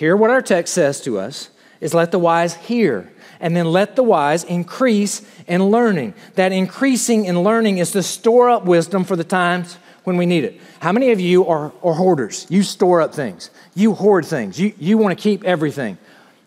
[0.00, 3.96] Here, what our text says to us is let the wise hear, and then let
[3.96, 6.14] the wise increase in learning.
[6.36, 10.44] That increasing in learning is to store up wisdom for the times when we need
[10.44, 10.58] it.
[10.78, 12.46] How many of you are, are hoarders?
[12.48, 15.98] You store up things, you hoard things, you, you want to keep everything.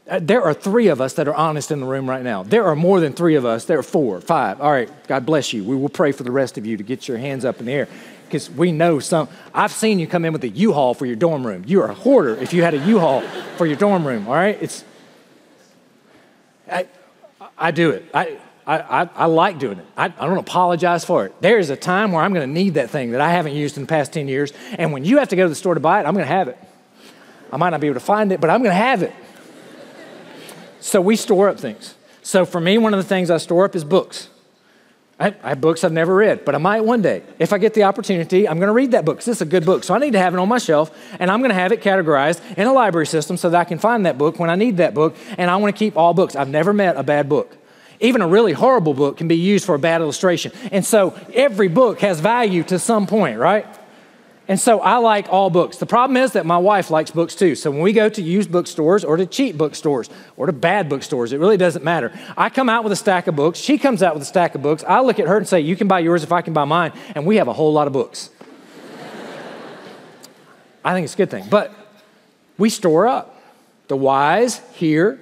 [0.09, 2.41] Uh, there are three of us that are honest in the room right now.
[2.41, 3.65] There are more than three of us.
[3.65, 4.61] There are four, five.
[4.61, 5.63] All right, God bless you.
[5.63, 7.71] We will pray for the rest of you to get your hands up in the
[7.71, 7.87] air
[8.33, 9.29] because we know some.
[9.53, 11.63] I've seen you come in with a U-Haul for your dorm room.
[11.67, 13.21] You are a hoarder if you had a U-Haul
[13.57, 14.27] for your dorm room.
[14.27, 14.83] All right, it's.
[16.67, 16.87] I,
[17.55, 18.09] I do it.
[18.11, 19.85] I, I, I, like doing it.
[19.95, 21.41] I, I don't apologize for it.
[21.41, 23.77] There is a time where I'm going to need that thing that I haven't used
[23.77, 24.51] in the past 10 years.
[24.71, 26.31] And when you have to go to the store to buy it, I'm going to
[26.31, 26.57] have it.
[27.51, 29.13] I might not be able to find it, but I'm going to have it.
[30.79, 31.93] so we store up things.
[32.23, 34.29] So for me, one of the things I store up is books.
[35.19, 37.21] I, I have books I've never read, but I might one day.
[37.37, 39.17] If I get the opportunity, I'm going to read that book.
[39.17, 39.83] This is a good book.
[39.83, 41.81] So I need to have it on my shelf, and I'm going to have it
[41.81, 44.77] categorized in a library system so that I can find that book when I need
[44.77, 46.35] that book, and I want to keep all books.
[46.35, 47.55] I've never met a bad book.
[47.99, 50.51] Even a really horrible book can be used for a bad illustration.
[50.71, 53.65] And so every book has value to some point, right?
[54.47, 55.77] And so I like all books.
[55.77, 57.55] The problem is that my wife likes books too.
[57.55, 61.31] So when we go to used bookstores or to cheap bookstores or to bad bookstores,
[61.31, 62.11] it really doesn't matter.
[62.35, 63.57] I come out with a stack of books.
[63.57, 64.83] She comes out with a stack of books.
[64.85, 66.91] I look at her and say, You can buy yours if I can buy mine.
[67.15, 68.29] And we have a whole lot of books.
[70.83, 71.45] I think it's a good thing.
[71.49, 71.73] But
[72.57, 73.41] we store up.
[73.87, 75.19] The wise hear,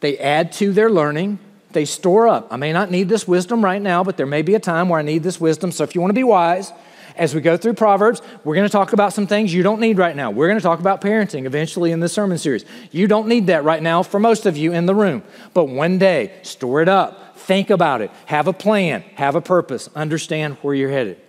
[0.00, 1.38] they add to their learning,
[1.72, 2.48] they store up.
[2.50, 4.98] I may not need this wisdom right now, but there may be a time where
[4.98, 5.72] I need this wisdom.
[5.72, 6.72] So if you want to be wise,
[7.16, 9.98] as we go through Proverbs, we're going to talk about some things you don't need
[9.98, 10.30] right now.
[10.30, 12.64] We're going to talk about parenting eventually in this sermon series.
[12.90, 15.22] You don't need that right now for most of you in the room.
[15.54, 19.88] But one day, store it up, think about it, have a plan, have a purpose,
[19.94, 21.20] understand where you're headed.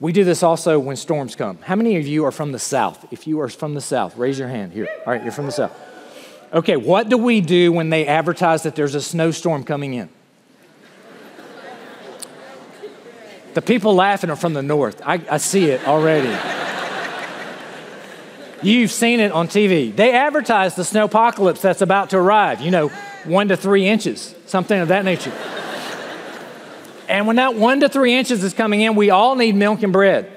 [0.00, 1.58] We do this also when storms come.
[1.58, 3.12] How many of you are from the South?
[3.12, 4.88] If you are from the South, raise your hand here.
[5.04, 5.76] All right, you're from the South.
[6.52, 10.08] Okay, what do we do when they advertise that there's a snowstorm coming in?
[13.54, 15.00] The people laughing are from the north.
[15.04, 16.36] I, I see it already.
[18.62, 19.94] You've seen it on TV.
[19.94, 22.88] They advertise the snowpocalypse that's about to arrive, you know,
[23.24, 25.32] one to three inches, something of that nature.
[27.08, 29.92] and when that one to three inches is coming in, we all need milk and
[29.92, 30.30] bread.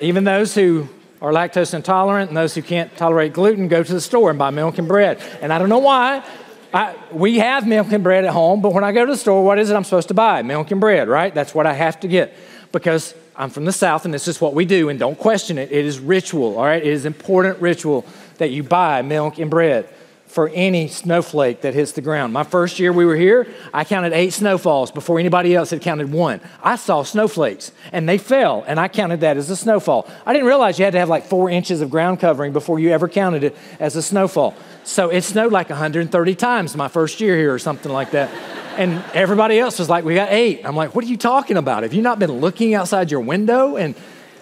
[0.00, 0.88] Even those who
[1.22, 4.50] are lactose intolerant and those who can't tolerate gluten go to the store and buy
[4.50, 5.22] milk and bread.
[5.40, 6.24] And I don't know why,
[6.72, 9.44] I, we have milk and bread at home, but when I go to the store,
[9.44, 10.42] what is it I'm supposed to buy?
[10.42, 11.34] Milk and bread, right?
[11.34, 12.34] That's what I have to get
[12.72, 15.72] because I'm from the South and this is what we do, and don't question it.
[15.72, 16.82] It is ritual, all right?
[16.82, 18.04] It is important ritual
[18.38, 19.88] that you buy milk and bread
[20.30, 22.32] for any snowflake that hits the ground.
[22.32, 26.12] My first year we were here, I counted eight snowfalls before anybody else had counted
[26.12, 26.40] one.
[26.62, 30.08] I saw snowflakes and they fell, and I counted that as a snowfall.
[30.24, 32.90] I didn't realize you had to have like four inches of ground covering before you
[32.90, 34.54] ever counted it as a snowfall.
[34.84, 38.30] So it snowed like 130 times my first year here or something like that.
[38.78, 40.64] And everybody else was like, we got eight.
[40.64, 41.82] I'm like, what are you talking about?
[41.82, 43.76] Have you not been looking outside your window?
[43.76, 43.96] And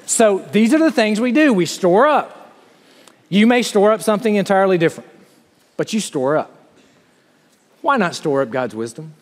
[0.05, 2.53] so these are the things we do we store up.
[3.31, 5.18] You may store up something entirely different
[5.79, 6.53] but you store up.
[7.81, 9.15] Why not store up God's wisdom?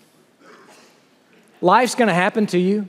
[1.61, 2.89] Life's going to happen to you.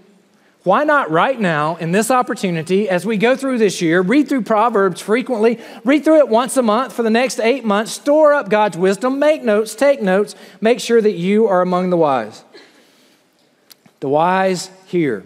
[0.63, 4.41] Why not right now in this opportunity as we go through this year, read through
[4.41, 8.49] Proverbs frequently, read through it once a month for the next eight months, store up
[8.49, 12.43] God's wisdom, make notes, take notes, make sure that you are among the wise.
[13.99, 15.25] The wise hear.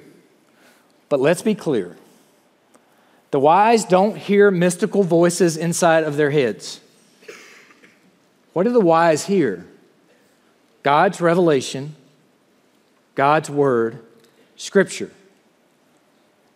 [1.10, 1.96] But let's be clear
[3.32, 6.82] the wise don't hear mystical voices inside of their heads.
[8.54, 9.66] What do the wise hear?
[10.84, 11.96] God's revelation,
[13.16, 14.00] God's word,
[14.56, 15.12] scripture.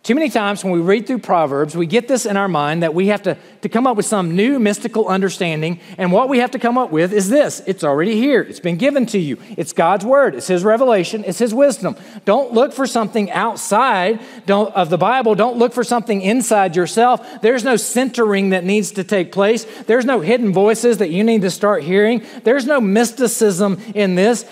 [0.06, 2.94] Too many times when we read through Proverbs, we get this in our mind that
[2.94, 5.80] we have to, to come up with some new mystical understanding.
[5.98, 8.76] And what we have to come up with is this it's already here, it's been
[8.76, 9.36] given to you.
[9.56, 11.96] It's God's word, it's His revelation, it's His wisdom.
[12.24, 17.42] Don't look for something outside of the Bible, don't look for something inside yourself.
[17.42, 21.42] There's no centering that needs to take place, there's no hidden voices that you need
[21.42, 24.44] to start hearing, there's no mysticism in this.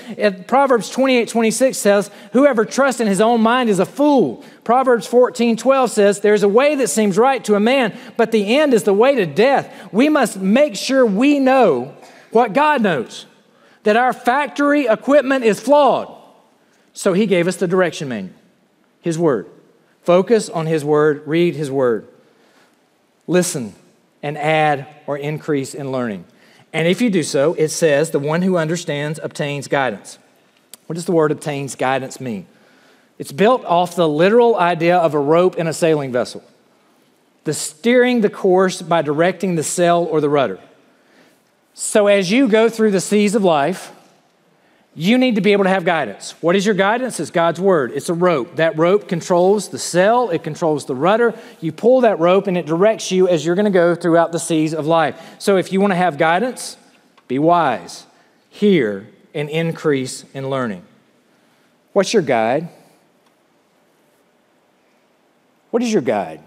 [0.49, 4.45] Proverbs 28 26 says, Whoever trusts in his own mind is a fool.
[4.65, 8.57] Proverbs 14, 12 says, There's a way that seems right to a man, but the
[8.57, 9.73] end is the way to death.
[9.93, 11.95] We must make sure we know
[12.31, 13.27] what God knows,
[13.83, 16.13] that our factory equipment is flawed.
[16.95, 18.35] So he gave us the direction manual,
[19.01, 19.47] his word.
[20.03, 22.09] Focus on his word, read his word.
[23.27, 23.75] Listen
[24.23, 26.25] and add or increase in learning.
[26.73, 30.19] And if you do so, it says, The one who understands obtains guidance.
[30.87, 32.47] What does the word obtains guidance mean?
[33.19, 36.43] It's built off the literal idea of a rope in a sailing vessel,
[37.45, 40.59] the steering the course by directing the sail or the rudder.
[41.75, 43.93] So, as you go through the seas of life,
[44.97, 46.35] you need to be able to have guidance.
[46.41, 47.19] What is your guidance?
[47.19, 47.91] It's God's word.
[47.93, 48.57] It's a rope.
[48.57, 51.35] That rope controls the sail, it controls the rudder.
[51.61, 54.39] You pull that rope and it directs you as you're going to go throughout the
[54.39, 55.37] seas of life.
[55.41, 56.77] So if you want to have guidance,
[57.27, 58.07] be wise,
[58.51, 60.85] hear, and increase in learning.
[61.93, 62.69] What's your guide?
[65.75, 66.39] What is your guide?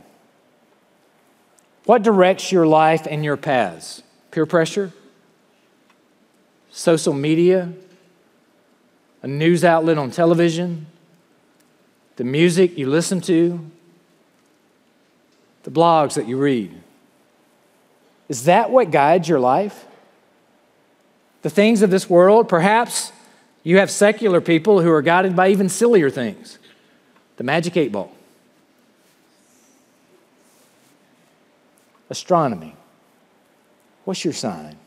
[1.84, 4.02] What directs your life and your paths?
[4.32, 4.94] Peer pressure?
[6.72, 7.74] Social media?
[9.22, 10.88] a news outlet on television,
[12.16, 13.60] the music you listen to,
[15.64, 16.74] the blogs that you read.
[18.30, 19.86] Is that what guides your life?
[21.42, 22.48] The things of this world?
[22.48, 23.12] Perhaps
[23.64, 26.60] you have secular people who are guided by even sillier things
[27.36, 28.17] the magic eight ball,
[32.10, 32.76] astronomy.
[34.06, 34.78] What's your sign?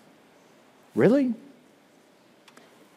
[0.94, 1.34] Really?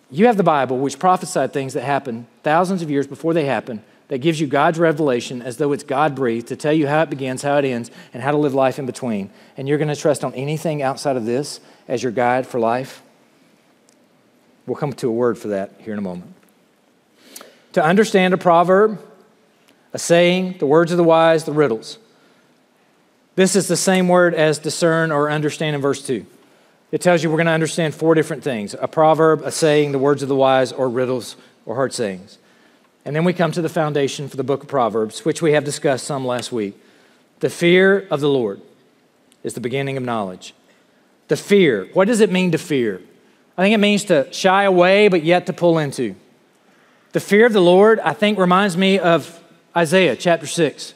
[0.09, 3.81] You have the Bible, which prophesied things that happened thousands of years before they happened,
[4.09, 7.09] that gives you God's revelation as though it's God breathed to tell you how it
[7.09, 9.31] begins, how it ends, and how to live life in between.
[9.57, 13.01] And you're going to trust on anything outside of this as your guide for life?
[14.67, 16.33] We'll come to a word for that here in a moment.
[17.73, 19.01] To understand a proverb,
[19.93, 21.97] a saying, the words of the wise, the riddles.
[23.35, 26.25] This is the same word as discern or understand in verse 2.
[26.91, 29.99] It tells you we're going to understand four different things a proverb, a saying, the
[29.99, 32.37] words of the wise, or riddles or hard sayings.
[33.05, 35.63] And then we come to the foundation for the book of Proverbs, which we have
[35.63, 36.79] discussed some last week.
[37.39, 38.61] The fear of the Lord
[39.43, 40.53] is the beginning of knowledge.
[41.27, 43.01] The fear, what does it mean to fear?
[43.57, 46.15] I think it means to shy away, but yet to pull into.
[47.11, 49.41] The fear of the Lord, I think, reminds me of
[49.75, 50.93] Isaiah chapter 6.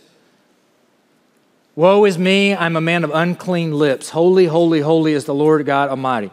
[1.78, 4.10] Woe is me, I'm a man of unclean lips.
[4.10, 6.32] Holy, holy, holy is the Lord God Almighty.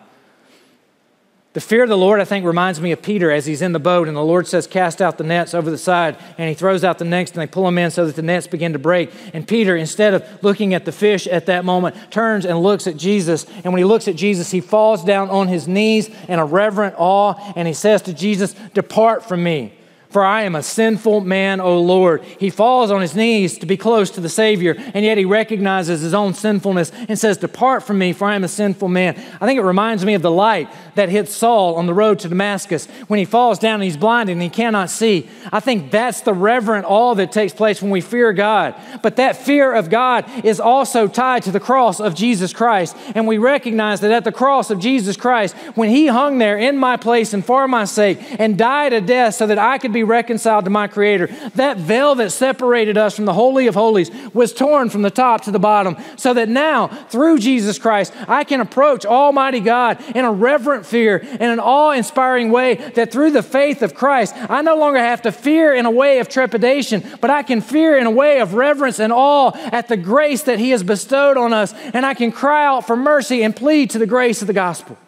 [1.53, 3.79] The fear of the Lord, I think, reminds me of Peter as he's in the
[3.79, 6.17] boat and the Lord says, Cast out the nets over the side.
[6.39, 8.47] And he throws out the nets and they pull them in so that the nets
[8.47, 9.11] begin to break.
[9.35, 12.97] And Peter, instead of looking at the fish at that moment, turns and looks at
[12.97, 13.45] Jesus.
[13.65, 16.95] And when he looks at Jesus, he falls down on his knees in a reverent
[16.97, 19.75] awe and he says to Jesus, Depart from me
[20.15, 22.23] for I am a sinful man, O Lord.
[22.23, 26.03] He falls on his knees to be close to the Savior, and yet he recognizes
[26.03, 29.21] his own sinfulness and says, Depart from me, for I am a sinful man.
[29.41, 32.29] I think it reminds me of the light that hit Saul on the road to
[32.29, 35.29] Damascus when he falls down and he's blinded and he cannot see.
[35.53, 38.77] I think that's the reverent awe that takes place when we fear God.
[39.03, 42.97] But that fear of God is also tied to the cross of Jesus Christ.
[43.17, 46.77] And we recognize that at the cross of Jesus Christ, when he hung there in
[46.77, 50.04] my place and for my sake and died a death so that I could be
[50.05, 51.27] reconciled to my Creator.
[51.55, 55.43] That veil that separated us from the Holy of Holies was torn from the top
[55.43, 60.25] to the bottom, so that now, through Jesus Christ, I can approach Almighty God in
[60.25, 62.75] a reverent fear and an awe inspiring way.
[62.75, 66.19] That through the faith of Christ, I no longer have to fear in a way
[66.19, 69.97] of trepidation, but I can fear in a way of reverence and awe at the
[69.97, 71.73] grace that He has bestowed on us.
[71.95, 74.99] And I can cry out for mercy and plead to the grace of the gospel.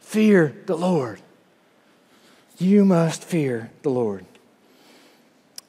[0.00, 1.21] Fear the Lord.
[2.62, 4.24] You must fear the Lord.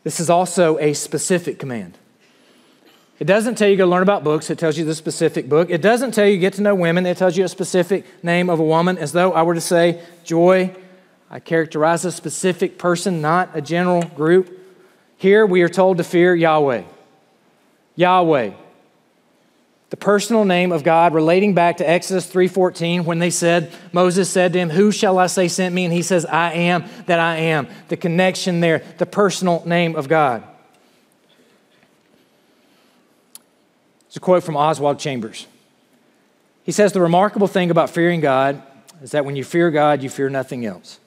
[0.04, 1.98] This is also a specific command.
[3.18, 5.72] It doesn't tell you to learn about books, it tells you the specific book.
[5.72, 8.60] It doesn't tell you get to know women, it tells you a specific name of
[8.60, 10.76] a woman, as though I were to say, Joy.
[11.32, 14.60] I characterize a specific person, not a general group.
[15.18, 16.84] Here we are told to fear Yahweh.
[17.96, 18.52] Yahweh
[19.94, 24.52] the personal name of God relating back to Exodus 3:14 when they said Moses said
[24.54, 27.38] to him, "Who shall I say sent me?" and he says, "I am that I
[27.38, 30.42] am." The connection there, the personal name of God.
[34.08, 35.46] It's a quote from Oswald Chambers.
[36.64, 38.64] He says the remarkable thing about fearing God
[39.04, 40.98] is that when you fear God, you fear nothing else.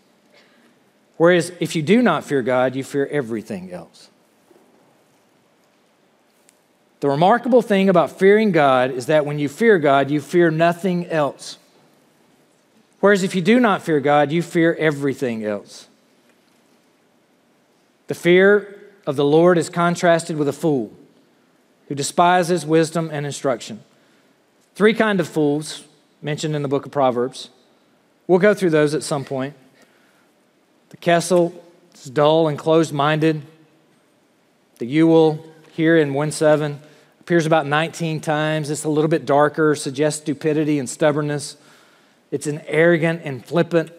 [1.16, 4.10] Whereas if you do not fear God, you fear everything else.
[7.06, 11.06] The remarkable thing about fearing God is that when you fear God, you fear nothing
[11.06, 11.56] else.
[12.98, 15.86] Whereas if you do not fear God, you fear everything else.
[18.08, 20.92] The fear of the Lord is contrasted with a fool
[21.86, 23.84] who despises wisdom and instruction.
[24.74, 25.84] Three kind of fools
[26.20, 27.50] mentioned in the book of Proverbs.
[28.26, 29.54] We'll go through those at some point.
[30.88, 31.54] The kesil
[31.94, 33.42] is dull and closed minded.
[34.78, 36.80] The Ewell here in 1 7
[37.26, 38.70] appears about 19 times.
[38.70, 41.56] It's a little bit darker, suggests stupidity and stubbornness.
[42.30, 43.90] It's an arrogant and flippant,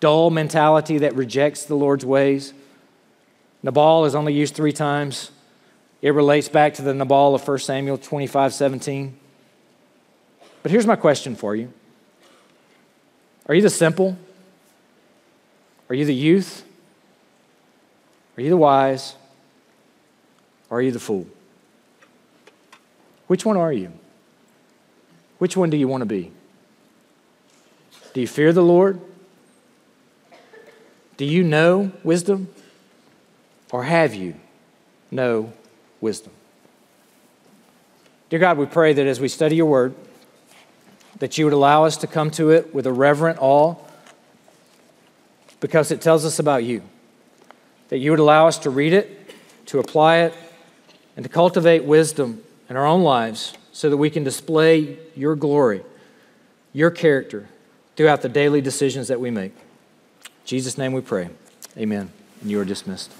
[0.00, 2.54] dull mentality that rejects the Lord's ways.
[3.62, 5.32] Nabal is only used three times.
[6.00, 9.18] It relates back to the Nabal of 1 Samuel 25 17.
[10.62, 11.70] But here's my question for you
[13.48, 14.16] Are you the simple?
[15.90, 16.64] Are you the youth?
[18.38, 19.14] Are you the wise?
[20.70, 21.26] Or are you the fool?
[23.32, 23.90] Which one are you?
[25.38, 26.32] Which one do you want to be?
[28.12, 29.00] Do you fear the Lord?
[31.16, 32.48] Do you know wisdom?
[33.70, 34.34] Or have you
[35.10, 35.50] no
[36.02, 36.34] wisdom?
[38.28, 39.94] Dear God, we pray that as we study your word,
[41.18, 43.76] that you would allow us to come to it with a reverent awe,
[45.58, 46.82] because it tells us about you.
[47.88, 49.34] That you would allow us to read it,
[49.68, 50.34] to apply it,
[51.16, 52.42] and to cultivate wisdom
[52.72, 55.82] in our own lives so that we can display your glory,
[56.72, 57.46] your character
[57.96, 59.52] throughout the daily decisions that we make.
[60.24, 61.28] In Jesus' name we pray.
[61.76, 62.10] Amen.
[62.40, 63.12] And you are dismissed.